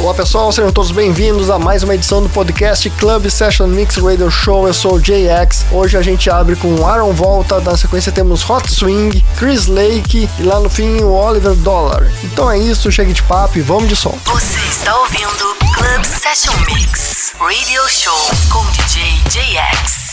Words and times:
Olá 0.00 0.14
pessoal, 0.14 0.52
sejam 0.52 0.70
todos 0.70 0.92
bem-vindos 0.92 1.50
a 1.50 1.58
mais 1.58 1.82
uma 1.82 1.92
edição 1.92 2.22
do 2.22 2.28
podcast 2.28 2.88
Club 2.90 3.28
Session 3.28 3.66
Mix 3.66 3.96
Radio 3.96 4.30
Show. 4.30 4.68
Eu 4.68 4.72
sou 4.72 4.94
o 4.94 5.00
JX. 5.00 5.66
Hoje 5.72 5.96
a 5.96 6.02
gente 6.02 6.30
abre 6.30 6.54
com 6.54 6.86
Aaron 6.86 7.12
Volta, 7.12 7.60
na 7.60 7.76
sequência 7.76 8.12
temos 8.12 8.48
Hot 8.48 8.72
Swing, 8.72 9.24
Chris 9.36 9.66
Lake 9.66 10.30
e 10.38 10.42
lá 10.44 10.60
no 10.60 10.70
fim 10.70 11.02
o 11.02 11.10
Oliver 11.10 11.54
Dollar. 11.54 12.08
Então 12.22 12.48
é 12.48 12.56
isso, 12.56 12.92
chega 12.92 13.12
de 13.12 13.24
papo 13.24 13.58
e 13.58 13.60
vamos 13.60 13.88
de 13.88 13.96
som. 13.96 14.16
Você 14.26 14.60
está 14.70 14.96
ouvindo 15.00 15.56
Club 15.74 16.04
Session 16.04 16.54
Mix 16.72 17.32
Radio 17.40 17.88
Show 17.88 18.30
com 18.50 18.64
DJ 18.70 19.02
JX. 19.28 20.07